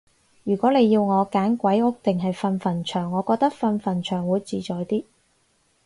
[0.45, 5.03] 如果你要我揀鬼屋定係瞓墳場，我覺得瞓墳場會自在啲